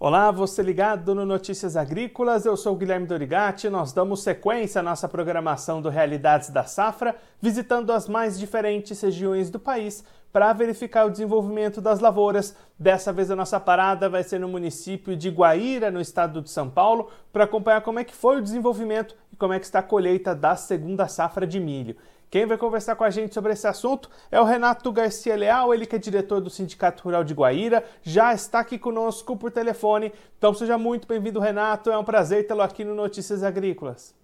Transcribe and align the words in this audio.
Olá, 0.00 0.30
você 0.30 0.62
ligado 0.62 1.12
no 1.12 1.26
Notícias 1.26 1.76
Agrícolas, 1.76 2.46
eu 2.46 2.56
sou 2.56 2.74
o 2.74 2.76
Guilherme 2.76 3.04
Dorigati. 3.04 3.68
Nós 3.68 3.92
damos 3.92 4.22
sequência 4.22 4.78
à 4.78 4.82
nossa 4.82 5.08
programação 5.08 5.82
do 5.82 5.88
Realidades 5.88 6.50
da 6.50 6.62
Safra, 6.62 7.16
visitando 7.42 7.92
as 7.92 8.06
mais 8.06 8.38
diferentes 8.38 9.00
regiões 9.00 9.50
do 9.50 9.58
país 9.58 10.04
para 10.32 10.52
verificar 10.52 11.04
o 11.04 11.10
desenvolvimento 11.10 11.80
das 11.80 11.98
lavouras. 11.98 12.54
Dessa 12.78 13.12
vez 13.12 13.28
a 13.28 13.34
nossa 13.34 13.58
parada 13.58 14.08
vai 14.08 14.22
ser 14.22 14.38
no 14.38 14.46
município 14.46 15.16
de 15.16 15.30
Guaíra, 15.30 15.90
no 15.90 16.00
estado 16.00 16.40
de 16.40 16.50
São 16.50 16.70
Paulo, 16.70 17.10
para 17.32 17.42
acompanhar 17.42 17.80
como 17.80 17.98
é 17.98 18.04
que 18.04 18.14
foi 18.14 18.38
o 18.38 18.42
desenvolvimento 18.42 19.16
e 19.32 19.36
como 19.36 19.52
é 19.52 19.58
que 19.58 19.66
está 19.66 19.80
a 19.80 19.82
colheita 19.82 20.32
da 20.32 20.54
segunda 20.54 21.08
safra 21.08 21.44
de 21.44 21.58
milho. 21.58 21.96
Quem 22.30 22.44
vai 22.44 22.58
conversar 22.58 22.94
com 22.94 23.04
a 23.04 23.10
gente 23.10 23.32
sobre 23.32 23.54
esse 23.54 23.66
assunto 23.66 24.10
é 24.30 24.38
o 24.38 24.44
Renato 24.44 24.92
Garcia 24.92 25.34
Leal, 25.34 25.72
ele 25.72 25.86
que 25.86 25.96
é 25.96 25.98
diretor 25.98 26.42
do 26.42 26.50
Sindicato 26.50 27.02
Rural 27.04 27.24
de 27.24 27.32
Guaíra, 27.32 27.82
já 28.02 28.34
está 28.34 28.60
aqui 28.60 28.78
conosco 28.78 29.34
por 29.34 29.50
telefone. 29.50 30.12
Então 30.36 30.52
seja 30.52 30.76
muito 30.76 31.08
bem-vindo, 31.08 31.40
Renato. 31.40 31.90
É 31.90 31.96
um 31.96 32.04
prazer 32.04 32.46
tê-lo 32.46 32.60
aqui 32.60 32.84
no 32.84 32.94
Notícias 32.94 33.42
Agrícolas. 33.42 34.14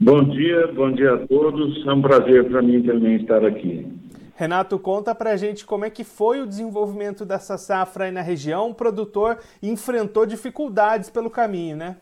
Bom 0.00 0.24
dia, 0.24 0.66
bom 0.72 0.90
dia 0.90 1.14
a 1.14 1.26
todos. 1.26 1.86
É 1.86 1.92
um 1.92 2.00
prazer 2.00 2.48
para 2.48 2.62
mim 2.62 2.82
também 2.82 3.16
estar 3.16 3.44
aqui. 3.44 3.86
Renato, 4.36 4.78
conta 4.78 5.14
para 5.14 5.32
a 5.32 5.36
gente 5.36 5.66
como 5.66 5.84
é 5.84 5.90
que 5.90 6.04
foi 6.04 6.40
o 6.40 6.46
desenvolvimento 6.46 7.26
dessa 7.26 7.58
safra 7.58 8.06
aí 8.06 8.10
na 8.10 8.22
região. 8.22 8.70
O 8.70 8.74
produtor 8.74 9.38
enfrentou 9.62 10.24
dificuldades 10.24 11.10
pelo 11.10 11.28
caminho, 11.28 11.76
né? 11.76 11.96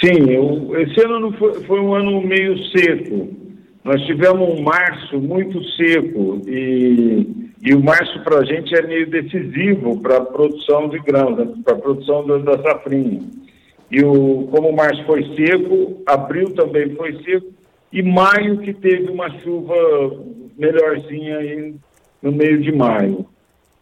Sim, 0.00 0.30
eu, 0.30 0.80
esse 0.80 1.00
ano 1.04 1.32
foi, 1.32 1.54
foi, 1.64 1.80
um 1.80 1.92
ano 1.92 2.22
meio 2.22 2.56
seco. 2.68 3.36
Nós 3.82 4.00
tivemos 4.06 4.48
um 4.48 4.62
março 4.62 5.18
muito 5.18 5.62
seco 5.70 6.40
e, 6.46 7.50
e 7.62 7.74
o 7.74 7.82
março 7.82 8.22
para 8.22 8.38
a 8.38 8.44
gente 8.44 8.74
é 8.76 8.86
meio 8.86 9.10
decisivo 9.10 10.00
para 10.00 10.18
a 10.18 10.24
produção 10.24 10.88
de 10.88 11.00
grãos, 11.00 11.36
né, 11.36 11.52
para 11.64 11.74
a 11.74 11.78
produção 11.78 12.24
da, 12.26 12.38
da 12.38 12.62
safrinha. 12.62 13.22
E 13.90 14.04
o, 14.04 14.46
como 14.52 14.68
o 14.68 14.76
março 14.76 15.04
foi 15.04 15.24
seco, 15.34 16.00
abril 16.06 16.54
também 16.54 16.94
foi 16.94 17.20
seco 17.24 17.46
e 17.92 18.00
maio 18.00 18.58
que 18.58 18.72
teve 18.74 19.10
uma 19.10 19.28
chuva 19.40 19.74
melhorzinha 20.56 21.38
aí 21.38 21.74
no 22.22 22.30
meio 22.30 22.60
de 22.60 22.70
maio. 22.70 23.26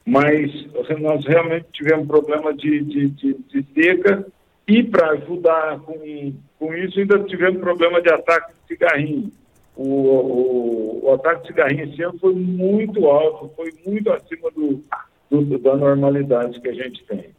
Mas 0.06 0.50
nós 0.98 1.26
realmente 1.26 1.66
tivemos 1.72 2.06
problema 2.06 2.54
de, 2.54 2.80
de, 2.84 3.08
de, 3.08 3.36
de 3.50 3.66
seca 3.74 4.24
e 4.66 4.82
para 4.82 5.10
ajudar 5.10 5.80
com, 5.80 6.34
com 6.58 6.74
isso, 6.74 6.98
ainda 6.98 7.22
tivemos 7.24 7.60
problema 7.60 8.02
de 8.02 8.10
ataque 8.10 8.52
de 8.52 8.66
cigarrinho. 8.66 9.32
O, 9.76 9.84
o, 9.84 11.06
o, 11.06 11.12
ataque 11.14 11.42
de 11.42 11.46
cigarrinho 11.48 11.84
esse 11.84 12.02
ano 12.02 12.18
foi 12.18 12.34
muito 12.34 13.06
alto, 13.06 13.52
foi 13.54 13.72
muito 13.86 14.10
acima 14.10 14.50
do, 14.50 14.82
do, 15.30 15.58
da 15.58 15.76
normalidade 15.76 16.60
que 16.60 16.68
a 16.68 16.74
gente 16.74 17.04
tem. 17.04 17.30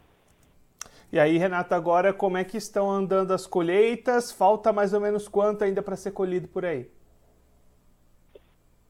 E 1.12 1.18
aí, 1.18 1.36
Renato, 1.36 1.74
agora 1.74 2.12
como 2.12 2.36
é 2.36 2.44
que 2.44 2.56
estão 2.56 2.90
andando 2.90 3.32
as 3.32 3.46
colheitas? 3.46 4.30
Falta 4.30 4.72
mais 4.72 4.92
ou 4.92 5.00
menos 5.00 5.26
quanto 5.26 5.64
ainda 5.64 5.82
para 5.82 5.96
ser 5.96 6.12
colhido 6.12 6.48
por 6.48 6.64
aí? 6.64 6.88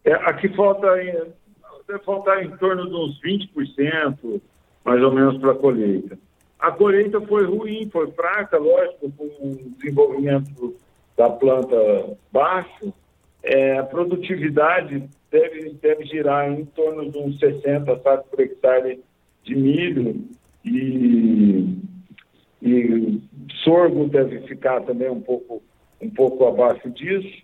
É, 0.05 0.13
aqui 0.13 0.49
falta 0.55 0.95
deve 1.89 2.05
faltar 2.05 2.45
em 2.45 2.55
torno 2.59 2.87
de 2.87 2.95
uns 2.95 3.21
20%, 3.21 4.41
mais 4.85 5.03
ou 5.03 5.13
menos, 5.13 5.39
para 5.39 5.53
a 5.53 5.55
colheita. 5.55 6.19
A 6.59 6.73
colheita 6.73 7.21
foi 7.21 7.45
ruim, 7.45 7.89
foi 7.91 8.11
fraca, 8.11 8.59
lógico, 8.59 9.11
com 9.13 9.25
o 9.25 9.75
desenvolvimento 9.79 10.77
da 11.17 11.31
planta 11.31 12.17
baixo. 12.33 12.93
É, 13.43 13.79
a 13.79 13.85
produtividade 13.85 15.09
deve, 15.31 15.71
deve 15.81 16.05
girar 16.05 16.51
em 16.51 16.65
torno 16.65 17.11
de 17.11 17.19
uns 17.19 17.39
60 17.39 18.01
sacos 18.01 18.29
por 18.29 18.41
hectare 18.41 19.01
de 19.45 19.55
milho 19.55 20.25
e, 20.65 21.79
e 22.61 23.21
sorgo 23.63 24.09
deve 24.09 24.41
ficar 24.41 24.81
também 24.83 25.09
um 25.09 25.21
pouco, 25.21 25.63
um 26.01 26.11
pouco 26.11 26.47
abaixo 26.47 26.91
disso. 26.91 27.43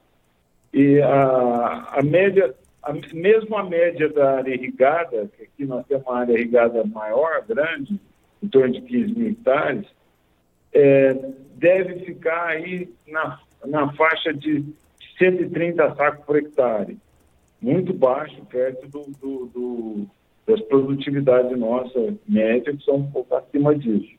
E 0.73 1.01
a, 1.01 1.99
a 1.99 2.03
média, 2.03 2.53
a, 2.83 2.93
mesmo 3.13 3.57
a 3.57 3.63
média 3.63 4.09
da 4.09 4.39
área 4.39 4.55
irrigada, 4.55 5.31
que 5.37 5.45
aqui 5.45 5.65
nós 5.65 5.87
temos 5.87 6.05
uma 6.05 6.19
área 6.19 6.33
irrigada 6.33 6.83
maior, 6.85 7.45
grande, 7.47 8.01
em 8.45 8.49
torno 8.49 8.75
de 8.75 8.83
15 8.83 9.15
mil 9.15 9.31
hectares, 9.31 9.87
é, 10.73 11.15
deve 11.55 12.01
ficar 12.05 12.49
aí 12.49 12.91
na, 13.09 13.41
na 13.65 13.93
faixa 13.95 14.35
de 14.35 14.65
130 15.19 15.95
sacos 15.95 16.25
por 16.27 16.37
hectare. 16.37 16.99
Muito 17.61 17.95
baixo, 17.95 18.45
perto 18.47 18.87
do, 18.89 19.05
do, 19.21 19.47
do, 19.47 20.07
das 20.47 20.61
produtividades 20.63 21.57
nossas 21.59 22.15
médias, 22.29 22.77
que 22.77 22.85
são 22.85 22.97
um 22.97 23.11
pouco 23.11 23.35
acima 23.35 23.75
disso. 23.75 24.15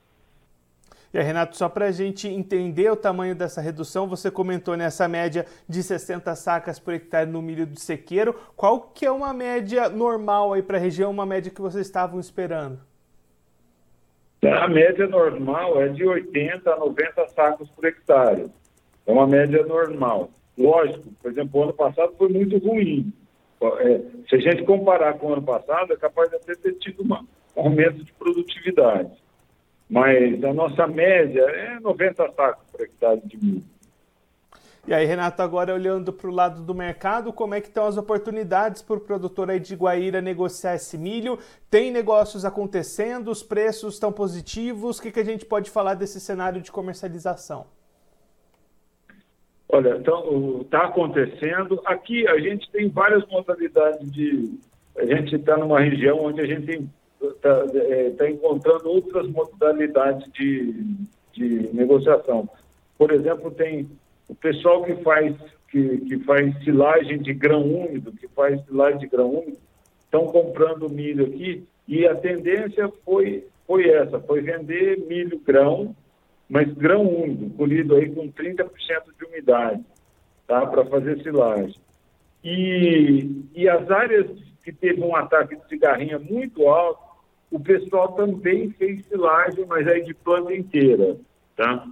E 1.13 1.21
Renato, 1.21 1.55
só 1.55 1.69
para 1.69 1.85
a 1.85 1.91
gente 1.91 2.27
entender 2.27 2.91
o 2.91 2.95
tamanho 2.95 3.35
dessa 3.35 3.61
redução, 3.61 4.07
você 4.07 4.31
comentou 4.31 4.75
nessa 4.75 5.07
média 5.07 5.45
de 5.69 5.81
60 5.81 6.35
sacas 6.35 6.79
por 6.79 6.93
hectare 6.93 7.29
no 7.29 7.41
milho 7.41 7.65
de 7.65 7.79
sequeiro. 7.79 8.35
Qual 8.55 8.81
que 8.81 9.05
é 9.05 9.11
uma 9.11 9.33
média 9.33 9.87
normal 9.87 10.51
aí 10.51 10.63
para 10.63 10.77
a 10.77 10.81
região, 10.81 11.11
uma 11.11 11.25
média 11.25 11.51
que 11.51 11.61
vocês 11.61 11.85
estavam 11.85 12.19
esperando? 12.19 12.79
A 14.53 14.67
média 14.67 15.07
normal 15.07 15.81
é 15.81 15.87
de 15.87 16.05
80 16.05 16.71
a 16.71 16.77
90 16.77 17.27
sacos 17.29 17.69
por 17.69 17.85
hectare. 17.85 18.47
É 19.05 19.11
uma 19.11 19.27
média 19.27 19.63
normal. 19.65 20.29
Lógico, 20.57 21.03
por 21.21 21.31
exemplo, 21.31 21.59
o 21.59 21.63
ano 21.63 21.73
passado 21.73 22.13
foi 22.17 22.29
muito 22.29 22.57
ruim. 22.57 23.11
É, 23.79 24.01
se 24.29 24.35
a 24.35 24.39
gente 24.39 24.63
comparar 24.63 25.13
com 25.13 25.27
o 25.27 25.33
ano 25.33 25.41
passado, 25.41 25.93
é 25.93 25.97
capaz 25.97 26.29
de 26.29 26.39
ter 26.39 26.73
tido 26.73 27.03
um 27.03 27.25
aumento 27.55 28.03
de 28.03 28.11
produtividade. 28.13 29.11
Mas 29.89 30.43
a 30.43 30.53
nossa 30.53 30.87
média 30.87 31.41
é 31.41 31.79
90 31.79 32.31
sacos 32.33 32.65
por 32.71 32.81
hectare 32.81 33.21
de 33.25 33.37
milho. 33.37 33.74
E 34.87 34.93
aí, 34.93 35.03
Renato, 35.03 35.41
agora 35.41 35.73
olhando 35.73 36.13
para 36.13 36.29
o 36.29 36.33
lado 36.33 36.61
do 36.61 36.75
mercado, 36.75 37.33
como 37.33 37.55
é 37.55 37.61
que 37.61 37.67
estão 37.69 37.87
as 37.87 37.97
oportunidades 37.97 38.83
para 38.83 38.97
o 38.97 38.99
produtor 38.99 39.49
aí 39.49 39.59
de 39.59 39.73
Guaíra 39.73 40.21
negociar 40.21 40.75
esse 40.75 40.95
milho? 40.95 41.39
Tem 41.71 41.91
negócios 41.91 42.45
acontecendo, 42.45 43.31
os 43.31 43.41
preços 43.41 43.95
estão 43.95 44.11
positivos? 44.11 44.99
O 44.99 45.01
que, 45.01 45.11
que 45.11 45.19
a 45.19 45.25
gente 45.25 45.43
pode 45.43 45.71
falar 45.71 45.95
desse 45.95 46.19
cenário 46.19 46.61
de 46.61 46.71
comercialização? 46.71 47.65
Olha, 49.67 49.97
então, 49.97 50.61
está 50.61 50.85
acontecendo. 50.85 51.81
Aqui 51.83 52.27
a 52.27 52.39
gente 52.39 52.69
tem 52.69 52.87
várias 52.87 53.25
modalidades 53.27 54.11
de. 54.11 54.59
A 54.95 55.03
gente 55.03 55.35
está 55.35 55.57
numa 55.57 55.79
região 55.79 56.19
onde 56.19 56.41
a 56.41 56.45
gente 56.45 56.87
está 57.19 57.65
é, 57.73 58.11
tá 58.11 58.29
encontrando 58.29 58.87
outras 58.87 59.27
modalidades 59.29 60.31
de, 60.31 60.73
de 61.33 61.73
negociação. 61.73 62.47
Por 62.99 63.11
exemplo, 63.11 63.49
tem 63.49 63.89
o 64.27 64.35
pessoal 64.35 64.83
que 64.83 64.95
faz, 65.03 65.35
que, 65.69 65.97
que 65.99 66.19
faz 66.19 66.63
silagem 66.63 67.19
de 67.19 67.33
grão 67.33 67.63
úmido, 67.63 68.11
que 68.11 68.27
faz 68.29 68.63
silagem 68.65 68.99
de 68.99 69.07
grão 69.07 69.29
úmido, 69.29 69.57
estão 70.03 70.27
comprando 70.27 70.89
milho 70.89 71.25
aqui 71.25 71.63
e 71.87 72.07
a 72.07 72.15
tendência 72.15 72.91
foi, 73.03 73.45
foi 73.67 73.89
essa, 73.89 74.19
foi 74.19 74.41
vender 74.41 75.05
milho 75.07 75.39
grão, 75.39 75.95
mas 76.49 76.71
grão 76.73 77.03
úmido, 77.03 77.49
colhido 77.55 77.95
aí 77.95 78.09
com 78.09 78.31
30% 78.31 78.69
de 79.17 79.25
umidade, 79.25 79.83
tá, 80.47 80.65
para 80.65 80.85
fazer 80.85 81.21
silagem. 81.21 81.75
E, 82.43 83.43
e 83.55 83.67
as 83.67 83.89
áreas 83.89 84.27
que 84.63 84.71
teve 84.71 85.01
um 85.01 85.15
ataque 85.15 85.55
de 85.55 85.67
cigarrinha 85.67 86.17
muito 86.17 86.67
alto, 86.67 87.03
o 87.51 87.59
pessoal 87.59 88.13
também 88.13 88.71
fez 88.71 89.05
silagem, 89.05 89.65
mas 89.67 89.87
aí 89.87 90.03
de 90.03 90.13
planta 90.13 90.53
inteira, 90.53 91.17
tá? 91.55 91.87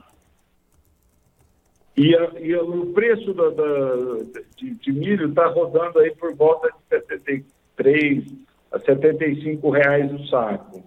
E, 1.95 2.15
a, 2.15 2.39
e 2.39 2.55
o 2.55 2.87
preço 2.87 3.33
da, 3.33 3.49
da 3.49 4.17
de, 4.57 4.73
de, 4.75 4.91
milho 4.91 5.29
está 5.29 5.47
rodando 5.47 5.99
aí 5.99 6.13
por 6.15 6.33
volta 6.35 6.69
de 6.69 6.97
73 6.97 8.25
a 8.71 8.79
75 8.79 9.69
reais 9.69 10.11
o 10.11 10.27
saco. 10.27 10.83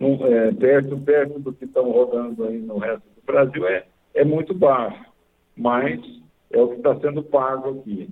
É, 0.00 0.52
perto, 0.52 0.96
perto 0.98 1.40
do 1.40 1.52
que 1.52 1.64
estão 1.64 1.90
rodando 1.90 2.44
aí 2.44 2.58
no 2.58 2.78
resto 2.78 3.02
do 3.16 3.22
Brasil 3.26 3.66
é, 3.66 3.84
é 4.14 4.24
muito 4.24 4.54
baixo, 4.54 5.04
mas 5.56 6.00
é 6.50 6.60
o 6.60 6.68
que 6.68 6.76
está 6.76 6.94
sendo 7.00 7.22
pago 7.22 7.80
aqui. 7.80 8.08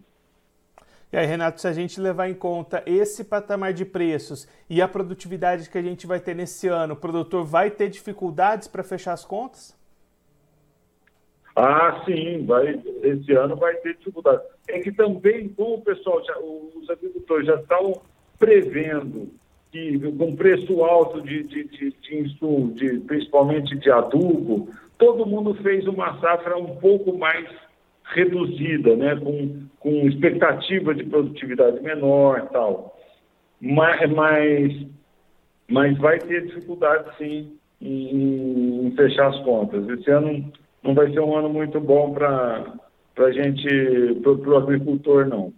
E 1.12 1.17
aí, 1.17 1.25
Renato, 1.25 1.61
se 1.61 1.69
a 1.69 1.73
gente 1.73 2.00
levar 2.00 2.29
em 2.29 2.35
conta 2.35 2.82
esse 2.85 3.23
patamar 3.23 3.73
de 3.73 3.85
preços 3.85 4.49
e 4.69 4.82
a 4.82 4.88
produtividade 4.88 5.70
que 5.70 5.79
a 5.79 5.82
gente 5.82 6.06
vai 6.06 6.19
ter 6.19 6.35
nesse 6.35 6.67
ano, 6.67 6.94
o 6.94 6.96
produtor 6.96 7.44
vai 7.44 7.70
ter 7.70 7.88
dificuldades 7.88 8.67
para 8.67 8.82
fechar 8.82 9.12
as 9.12 9.25
contas? 9.25 9.76
Ah, 11.56 12.03
sim, 12.05 12.44
vai, 12.44 12.79
esse 13.03 13.32
ano 13.32 13.56
vai 13.56 13.75
ter 13.76 13.97
dificuldade. 13.97 14.43
É 14.69 14.79
que 14.79 14.93
também, 14.93 15.49
como 15.49 15.76
o 15.76 15.82
pessoal, 15.82 16.23
já, 16.25 16.38
os 16.38 16.88
agricultores 16.91 17.47
já 17.47 17.55
estão 17.55 18.00
prevendo 18.38 19.31
que 19.73 19.99
com 20.12 20.37
preço 20.37 20.85
alto 20.85 21.23
de, 21.23 21.43
de, 21.44 21.64
de, 21.64 21.91
de 21.93 22.19
insumo, 22.19 22.73
de, 22.75 23.00
principalmente 23.00 23.75
de 23.76 23.91
adubo, 23.91 24.69
todo 24.99 25.26
mundo 25.26 25.55
fez 25.55 25.87
uma 25.87 26.20
safra 26.20 26.58
um 26.58 26.76
pouco 26.76 27.17
mais 27.17 27.49
reduzida, 28.05 28.94
né, 28.94 29.17
com, 29.17 29.62
com 29.81 30.06
expectativa 30.06 30.94
de 30.94 31.05
produtividade 31.05 31.81
menor 31.81 32.38
e 32.38 32.52
tal. 32.52 32.97
Mas, 33.61 34.11
mas 34.11 34.87
mas 35.69 35.99
vai 35.99 36.19
ter 36.19 36.47
dificuldade 36.47 37.17
sim 37.19 37.52
em, 37.81 38.87
em 38.87 38.91
fechar 38.93 39.29
as 39.29 39.38
contas. 39.41 39.88
Esse 39.88 40.11
ano 40.11 40.52
não 40.87 40.94
vai 40.94 41.11
ser 41.12 41.21
um 41.21 41.37
ano 41.37 41.49
muito 41.49 41.81
bom 41.81 42.12
para 42.12 42.73
a 43.19 43.31
gente, 43.33 43.67
para 44.23 44.33
o 44.33 44.56
agricultor, 44.56 45.27
não. 45.27 45.53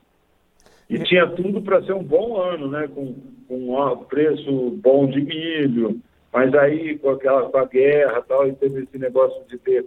E 0.88 0.98
tinha 1.00 1.26
tudo 1.26 1.60
para 1.60 1.82
ser 1.82 1.92
um 1.92 2.02
bom 2.02 2.40
ano, 2.40 2.68
né? 2.68 2.88
Com, 2.88 3.14
com 3.46 3.74
um 3.74 3.96
preço 4.04 4.70
bom 4.82 5.06
de 5.06 5.20
milho, 5.20 6.00
mas 6.32 6.54
aí 6.54 6.98
com 6.98 7.10
aquela 7.10 7.48
com 7.50 7.58
a 7.58 7.64
guerra 7.66 8.22
tal, 8.22 8.48
e 8.48 8.54
teve 8.54 8.84
esse 8.84 8.98
negócio 8.98 9.42
de 9.48 9.58
ter 9.58 9.84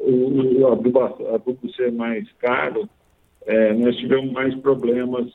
o, 0.00 0.60
o 0.60 0.72
adubo, 0.72 1.00
adubo 1.34 1.72
ser 1.74 1.92
mais 1.92 2.30
caro, 2.38 2.88
é, 3.46 3.72
nós 3.74 3.96
tivemos 3.96 4.32
mais 4.32 4.54
problemas 4.56 5.26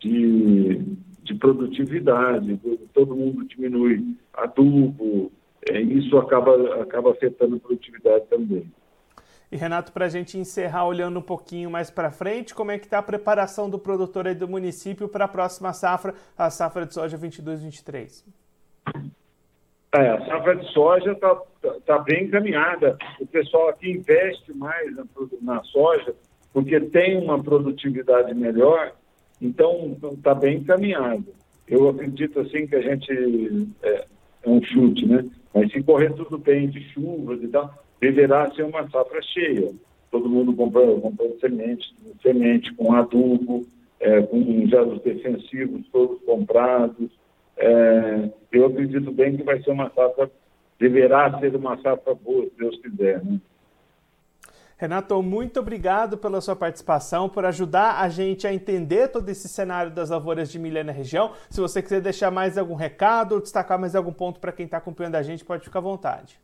de, 0.00 0.80
de 1.22 1.34
produtividade, 1.34 2.58
todo 2.92 3.16
mundo 3.16 3.44
diminui 3.46 4.16
adubo, 4.32 5.30
é, 5.70 5.80
isso 5.80 6.16
acaba, 6.18 6.82
acaba 6.82 7.10
afetando 7.10 7.56
a 7.56 7.60
produtividade 7.60 8.24
também. 8.30 8.64
E 9.54 9.56
Renato, 9.56 9.92
para 9.92 10.06
a 10.06 10.08
gente 10.08 10.36
encerrar 10.36 10.84
olhando 10.84 11.20
um 11.20 11.22
pouquinho 11.22 11.70
mais 11.70 11.88
para 11.88 12.10
frente, 12.10 12.52
como 12.52 12.72
é 12.72 12.76
que 12.76 12.86
está 12.86 12.98
a 12.98 13.02
preparação 13.04 13.70
do 13.70 13.78
produtor 13.78 14.26
aí 14.26 14.34
do 14.34 14.48
município 14.48 15.06
para 15.06 15.26
a 15.26 15.28
próxima 15.28 15.72
safra, 15.72 16.12
a 16.36 16.50
safra 16.50 16.84
de 16.84 16.92
soja 16.92 17.16
22-23? 17.16 18.24
É, 19.94 20.08
a 20.08 20.26
safra 20.26 20.56
de 20.56 20.72
soja 20.72 21.12
está 21.12 21.40
tá 21.86 21.98
bem 22.00 22.24
encaminhada. 22.24 22.98
O 23.20 23.26
pessoal 23.28 23.68
aqui 23.68 23.92
investe 23.92 24.52
mais 24.52 24.92
na, 24.92 25.04
na 25.40 25.62
soja 25.62 26.16
porque 26.52 26.80
tem 26.80 27.22
uma 27.22 27.40
produtividade 27.40 28.34
melhor, 28.34 28.92
então 29.40 29.96
está 30.14 30.34
bem 30.34 30.56
encaminhado. 30.56 31.26
Eu 31.68 31.90
acredito 31.90 32.40
assim 32.40 32.66
que 32.66 32.74
a 32.74 32.82
gente 32.82 33.68
é, 33.84 34.04
é 34.42 34.48
um 34.48 34.60
chute, 34.60 35.06
né? 35.06 35.24
Mas 35.54 35.70
se 35.70 35.82
correr 35.82 36.12
tudo 36.14 36.36
bem 36.36 36.68
de 36.68 36.80
chuvas 36.92 37.42
e 37.42 37.48
tal, 37.48 37.72
deverá 38.00 38.50
ser 38.50 38.64
uma 38.64 38.88
safra 38.90 39.22
cheia. 39.22 39.72
Todo 40.10 40.28
mundo 40.28 40.54
comprando, 40.54 41.00
comprando 41.00 41.38
semente, 41.40 41.94
semente 42.22 42.72
com 42.74 42.92
adubo, 42.92 43.64
é, 44.00 44.20
com 44.22 44.66
já 44.66 44.82
os 44.82 45.00
defensivos 45.02 45.86
todos 45.92 46.20
comprados. 46.22 47.10
É, 47.56 48.30
eu 48.52 48.66
acredito 48.66 49.12
bem 49.12 49.36
que 49.36 49.42
vai 49.44 49.62
ser 49.62 49.70
uma 49.70 49.90
safra, 49.90 50.30
deverá 50.78 51.38
ser 51.38 51.54
uma 51.54 51.76
safra 51.80 52.14
boa, 52.14 52.44
se 52.44 52.58
Deus 52.58 52.76
quiser. 52.80 53.24
Né? 53.24 53.38
Renato, 54.76 55.22
muito 55.22 55.60
obrigado 55.60 56.18
pela 56.18 56.40
sua 56.40 56.56
participação, 56.56 57.28
por 57.28 57.44
ajudar 57.44 58.00
a 58.00 58.08
gente 58.08 58.46
a 58.46 58.52
entender 58.52 59.08
todo 59.08 59.28
esse 59.28 59.48
cenário 59.48 59.92
das 59.92 60.10
lavouras 60.10 60.50
de 60.50 60.58
milho 60.58 60.82
na 60.84 60.92
região. 60.92 61.32
Se 61.48 61.60
você 61.60 61.80
quiser 61.80 62.00
deixar 62.00 62.30
mais 62.30 62.58
algum 62.58 62.74
recado 62.74 63.36
ou 63.36 63.40
destacar 63.40 63.78
mais 63.78 63.94
algum 63.94 64.12
ponto 64.12 64.40
para 64.40 64.52
quem 64.52 64.64
está 64.64 64.78
acompanhando 64.78 65.14
a 65.14 65.22
gente, 65.22 65.44
pode 65.44 65.64
ficar 65.64 65.78
à 65.78 65.82
vontade. 65.82 66.40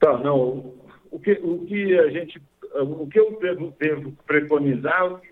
Tá, 0.00 0.16
não. 0.16 0.72
O 1.10 1.18
que, 1.18 1.32
o 1.32 1.66
que 1.66 1.98
a 1.98 2.08
gente, 2.10 2.40
o 2.74 3.06
que 3.06 3.18
eu 3.18 3.38
devo 3.78 4.12
preconizar 4.26 5.12
é 5.12 5.28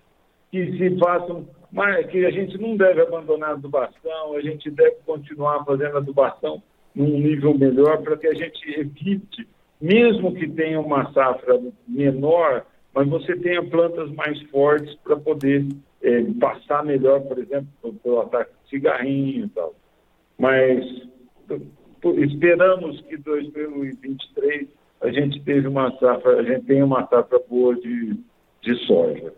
que 0.50 0.76
se 0.76 0.98
façam, 0.98 1.48
mas 1.72 2.06
que 2.06 2.24
a 2.26 2.30
gente 2.30 2.58
não 2.58 2.76
deve 2.76 3.00
abandonar 3.00 3.50
a 3.50 3.52
adubação, 3.52 4.36
a 4.36 4.40
gente 4.40 4.70
deve 4.70 4.96
continuar 5.06 5.64
fazendo 5.64 5.96
a 5.96 5.98
adubação 5.98 6.62
num 6.94 7.18
nível 7.18 7.56
melhor 7.56 8.02
para 8.02 8.16
que 8.16 8.26
a 8.26 8.34
gente 8.34 8.80
evite, 8.80 9.46
mesmo 9.80 10.34
que 10.34 10.48
tenha 10.48 10.80
uma 10.80 11.12
safra 11.12 11.60
menor, 11.86 12.64
mas 12.94 13.08
você 13.08 13.36
tenha 13.36 13.62
plantas 13.62 14.10
mais 14.12 14.40
fortes 14.50 14.94
para 15.04 15.16
poder 15.16 15.66
é, 16.02 16.22
passar 16.40 16.84
melhor, 16.84 17.20
por 17.20 17.38
exemplo, 17.38 17.68
pelo 18.02 18.20
ataque 18.20 18.50
de 18.64 18.70
cigarrinho 18.70 19.46
e 19.46 19.48
tal. 19.50 19.74
Mas 20.38 20.84
esperamos 22.18 23.00
que 23.02 23.16
2023 23.16 24.68
a 25.00 25.10
gente 25.10 25.42
teve 25.42 25.68
uma 25.68 25.90
safra, 25.98 26.40
a 26.40 26.42
gente 26.42 26.64
tenha 26.66 26.84
uma 26.84 27.06
safra 27.06 27.38
boa 27.48 27.74
de, 27.76 28.18
de 28.62 28.86
soja. 28.86 29.32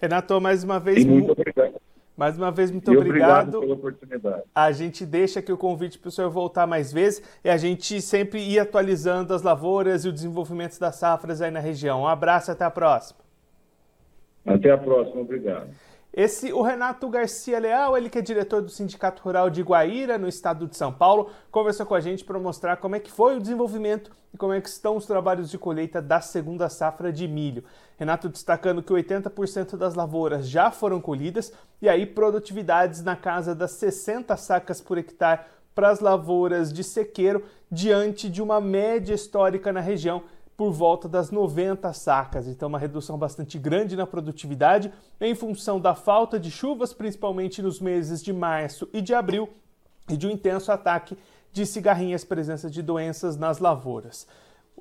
Renato, 0.00 0.40
mais 0.40 0.64
uma 0.64 0.78
vez 0.78 1.04
muito 1.04 1.32
obrigado. 1.32 1.77
Mais 2.18 2.36
uma 2.36 2.50
vez, 2.50 2.68
muito 2.72 2.90
obrigado. 2.90 3.54
obrigado. 3.54 3.60
pela 3.60 3.74
oportunidade. 3.74 4.42
A 4.52 4.72
gente 4.72 5.06
deixa 5.06 5.38
aqui 5.38 5.52
o 5.52 5.56
convite 5.56 6.00
para 6.00 6.08
o 6.08 6.10
senhor 6.10 6.28
voltar 6.28 6.66
mais 6.66 6.92
vezes 6.92 7.22
e 7.44 7.48
a 7.48 7.56
gente 7.56 8.02
sempre 8.02 8.40
ir 8.40 8.58
atualizando 8.58 9.32
as 9.32 9.42
lavouras 9.42 10.04
e 10.04 10.08
o 10.08 10.12
desenvolvimento 10.12 10.80
das 10.80 10.96
safras 10.96 11.40
aí 11.40 11.52
na 11.52 11.60
região. 11.60 12.02
Um 12.02 12.08
abraço 12.08 12.50
e 12.50 12.52
até 12.52 12.64
a 12.64 12.70
próxima. 12.72 13.20
Até 14.44 14.68
a 14.68 14.76
próxima, 14.76 15.20
obrigado. 15.20 15.68
Esse, 16.18 16.52
o 16.52 16.62
Renato 16.62 17.08
Garcia 17.08 17.60
Leal, 17.60 17.96
ele 17.96 18.10
que 18.10 18.18
é 18.18 18.20
diretor 18.20 18.60
do 18.60 18.72
Sindicato 18.72 19.22
Rural 19.22 19.48
de 19.48 19.62
Guaíra, 19.62 20.18
no 20.18 20.26
estado 20.26 20.66
de 20.66 20.76
São 20.76 20.92
Paulo, 20.92 21.30
conversou 21.48 21.86
com 21.86 21.94
a 21.94 22.00
gente 22.00 22.24
para 22.24 22.40
mostrar 22.40 22.78
como 22.78 22.96
é 22.96 22.98
que 22.98 23.08
foi 23.08 23.36
o 23.36 23.40
desenvolvimento 23.40 24.10
e 24.34 24.36
como 24.36 24.52
é 24.52 24.60
que 24.60 24.68
estão 24.68 24.96
os 24.96 25.06
trabalhos 25.06 25.48
de 25.48 25.56
colheita 25.56 26.02
da 26.02 26.20
segunda 26.20 26.68
safra 26.68 27.12
de 27.12 27.28
milho. 27.28 27.62
Renato 27.96 28.28
destacando 28.28 28.82
que 28.82 28.92
80% 28.92 29.76
das 29.76 29.94
lavouras 29.94 30.48
já 30.48 30.72
foram 30.72 31.00
colhidas 31.00 31.52
e 31.80 31.88
aí 31.88 32.04
produtividades 32.04 33.00
na 33.00 33.14
casa 33.14 33.54
das 33.54 33.70
60 33.70 34.36
sacas 34.36 34.80
por 34.80 34.98
hectare 34.98 35.42
para 35.72 35.90
as 35.90 36.00
lavouras 36.00 36.72
de 36.72 36.82
sequeiro, 36.82 37.44
diante 37.70 38.28
de 38.28 38.42
uma 38.42 38.60
média 38.60 39.14
histórica 39.14 39.72
na 39.72 39.78
região 39.78 40.24
por 40.58 40.72
volta 40.72 41.08
das 41.08 41.30
90 41.30 41.92
sacas, 41.92 42.48
então 42.48 42.68
uma 42.68 42.80
redução 42.80 43.16
bastante 43.16 43.56
grande 43.56 43.94
na 43.94 44.04
produtividade 44.04 44.92
em 45.20 45.32
função 45.32 45.80
da 45.80 45.94
falta 45.94 46.36
de 46.36 46.50
chuvas, 46.50 46.92
principalmente 46.92 47.62
nos 47.62 47.78
meses 47.78 48.20
de 48.20 48.32
março 48.32 48.88
e 48.92 49.00
de 49.00 49.14
abril, 49.14 49.48
e 50.10 50.16
de 50.16 50.26
um 50.26 50.30
intenso 50.30 50.72
ataque 50.72 51.16
de 51.52 51.64
cigarrinhas, 51.64 52.24
presença 52.24 52.68
de 52.68 52.82
doenças 52.82 53.36
nas 53.36 53.60
lavouras. 53.60 54.26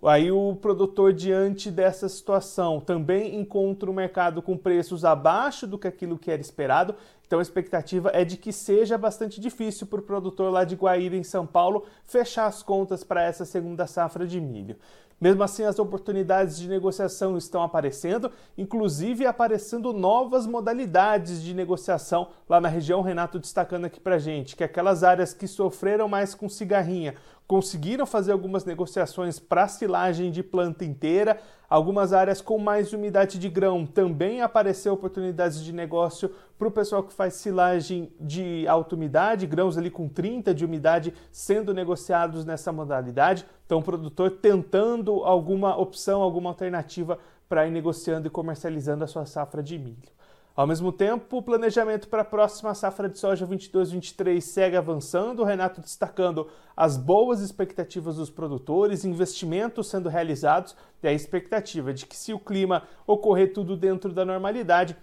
Aí 0.04 0.32
o 0.32 0.56
produtor, 0.56 1.14
diante 1.14 1.70
dessa 1.70 2.10
situação, 2.10 2.80
também 2.80 3.40
encontra 3.40 3.90
o 3.90 3.94
mercado 3.94 4.42
com 4.42 4.58
preços 4.58 5.06
abaixo 5.06 5.68
do 5.68 5.78
que 5.78 5.88
aquilo 5.88 6.18
que 6.18 6.32
era 6.32 6.42
esperado. 6.42 6.96
Então 7.26 7.38
a 7.38 7.42
expectativa 7.42 8.10
é 8.14 8.24
de 8.24 8.38
que 8.38 8.52
seja 8.52 8.98
bastante 8.98 9.40
difícil 9.40 9.86
para 9.86 10.00
o 10.00 10.04
produtor 10.04 10.52
lá 10.52 10.64
de 10.64 10.76
Guaíra, 10.76 11.16
em 11.16 11.24
São 11.24 11.46
Paulo, 11.46 11.86
fechar 12.04 12.48
as 12.48 12.64
contas 12.64 13.04
para 13.04 13.24
essa 13.24 13.46
segunda 13.46 13.86
safra 13.86 14.26
de 14.26 14.40
milho. 14.40 14.76
Mesmo 15.20 15.42
assim, 15.42 15.64
as 15.64 15.80
oportunidades 15.80 16.58
de 16.58 16.70
negociação 16.70 17.38
estão 17.38 17.64
aparecendo, 17.64 18.32
inclusive 18.56 19.26
aparecendo 19.26 19.92
novas 19.92 20.46
modalidades 20.46 21.42
de 21.42 21.56
negociação 21.56 22.30
lá 22.48 22.62
na 22.62 22.70
região. 22.70 23.02
Renato 23.02 23.40
destacando 23.40 23.86
aqui 23.86 24.00
para 24.00 24.20
gente 24.20 24.56
que 24.56 24.64
aquelas 24.64 25.04
áreas 25.04 25.34
que 25.34 25.48
sofreram 25.48 26.08
mais 26.08 26.36
com 26.36 26.48
cigarrinha 26.48 27.16
conseguiram 27.48 28.06
fazer 28.06 28.34
algumas 28.34 28.66
negociações 28.66 29.40
para 29.40 29.68
silagem 29.70 30.30
de 30.30 30.44
planta 30.44 30.84
inteira. 30.84 31.40
Algumas 31.70 32.12
áreas 32.12 32.42
com 32.42 32.60
mais 32.60 32.92
umidade 32.92 33.40
de 33.40 33.50
grão 33.50 33.86
também 33.86 34.42
apareceu 34.42 34.94
oportunidades 34.94 35.64
de 35.64 35.72
negócio 35.72 36.30
para 36.60 36.68
o 36.68 36.72
pessoal 36.72 37.04
que 37.04 37.14
faz 37.14 37.36
silagem 37.36 38.12
de 38.20 38.68
alta 38.68 38.96
umidade, 38.96 39.48
grãos 39.48 39.78
ali 39.78 39.90
com 39.90 40.10
30 40.10 40.54
de 40.54 40.66
umidade 40.66 41.14
sendo 41.32 41.74
negociados 41.74 42.44
nessa 42.44 42.72
modalidade. 42.72 43.46
Então, 43.66 43.80
o 43.80 43.84
produtor 43.84 44.32
tentando 44.32 45.24
alguma 45.24 45.78
opção, 45.78 46.22
alguma 46.22 46.50
alternativa 46.50 47.18
para 47.48 47.66
ir 47.66 47.72
negociando 47.72 48.28
e 48.28 48.30
comercializando 48.30 49.04
a 49.04 49.08
sua 49.08 49.26
safra 49.26 49.64
de 49.64 49.78
milho. 49.78 50.17
Ao 50.58 50.66
mesmo 50.66 50.92
tempo, 50.92 51.38
o 51.38 51.44
planejamento 51.44 52.08
para 52.08 52.24
a 52.24 52.26
próxima 52.26 52.74
safra 52.74 53.08
de 53.08 53.20
soja 53.20 53.46
22-23 53.46 54.42
segue 54.42 54.76
avançando, 54.76 55.44
o 55.44 55.46
Renato 55.46 55.80
destacando 55.80 56.48
as 56.76 56.98
boas 56.98 57.42
expectativas 57.42 58.16
dos 58.16 58.32
produtores, 58.32 59.06
investimentos 59.06 59.88
sendo 59.88 60.10
realizados 60.10 60.76
e 61.04 61.08
a 61.08 61.14
expectativa 61.14 61.94
de 61.94 62.08
que, 62.08 62.18
se 62.18 62.34
o 62.34 62.40
clima 62.40 62.82
ocorrer 63.06 63.54
tudo 63.54 63.78
dentro 63.78 64.12
da 64.12 64.26
normalidade, 64.26 64.98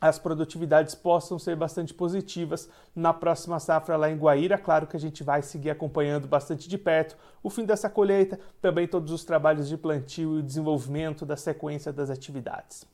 as 0.00 0.20
produtividades 0.20 0.94
possam 0.94 1.36
ser 1.36 1.56
bastante 1.56 1.92
positivas 1.92 2.70
na 2.94 3.12
próxima 3.12 3.58
safra 3.58 3.96
lá 3.96 4.08
em 4.08 4.16
Guaíra. 4.16 4.56
Claro 4.56 4.86
que 4.86 4.96
a 4.96 5.00
gente 5.00 5.24
vai 5.24 5.42
seguir 5.42 5.70
acompanhando 5.70 6.28
bastante 6.28 6.68
de 6.68 6.78
perto 6.78 7.16
o 7.42 7.50
fim 7.50 7.64
dessa 7.64 7.90
colheita, 7.90 8.38
também 8.60 8.86
todos 8.86 9.12
os 9.12 9.24
trabalhos 9.24 9.68
de 9.68 9.76
plantio 9.76 10.38
e 10.38 10.42
desenvolvimento 10.42 11.26
da 11.26 11.36
sequência 11.36 11.92
das 11.92 12.08
atividades. 12.08 12.86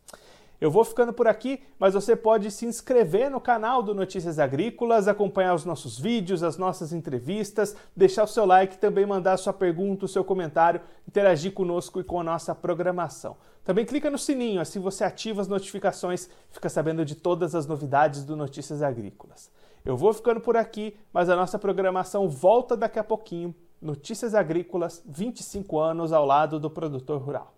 Eu 0.61 0.73
vou 0.73 0.85
ficando 0.85 1.13
por 1.13 1.29
aqui, 1.29 1.63
mas 1.79 1.95
você 1.95 2.17
pode 2.17 2.51
se 2.51 2.67
inscrever 2.67 3.31
no 3.31 3.41
canal 3.41 3.81
do 3.81 3.95
Notícias 3.95 4.41
Agrícolas, 4.41 5.07
acompanhar 5.07 5.55
os 5.55 5.65
nossos 5.65 5.97
vídeos, 5.97 6.43
as 6.43 6.57
nossas 6.57 6.93
entrevistas, 6.93 7.77
deixar 7.95 8.25
o 8.25 8.27
seu 8.27 8.45
like, 8.45 8.77
também 8.77 9.07
mandar 9.07 9.35
a 9.35 9.37
sua 9.37 9.53
pergunta, 9.53 10.05
o 10.05 10.09
seu 10.09 10.25
comentário, 10.25 10.81
interagir 11.07 11.53
conosco 11.53 12.01
e 12.01 12.05
com 12.05 12.19
a 12.19 12.25
nossa 12.25 12.57
programação. 12.57 13.37
Também 13.65 13.85
clica 13.85 14.11
no 14.11 14.19
sininho, 14.19 14.61
assim 14.61 14.81
você 14.81 15.05
ativa 15.05 15.41
as 15.41 15.47
notificações 15.47 16.29
fica 16.51 16.69
sabendo 16.69 17.05
de 17.05 17.15
todas 17.15 17.55
as 17.55 17.67
novidades 17.67 18.25
do 18.25 18.35
Notícias 18.35 18.83
Agrícolas. 18.83 19.53
Eu 19.85 19.97
vou 19.97 20.13
ficando 20.13 20.41
por 20.41 20.57
aqui, 20.57 20.97
mas 21.13 21.29
a 21.29 21.37
nossa 21.37 21.59
programação 21.59 22.29
volta 22.29 22.77
daqui 22.77 22.99
a 22.99 23.05
pouquinho. 23.05 23.55
Notícias 23.81 24.35
Agrícolas, 24.35 25.05
25 25.07 25.79
anos 25.79 26.13
ao 26.13 26.27
lado 26.27 26.59
do 26.59 26.69
produtor 26.69 27.21
rural. 27.21 27.58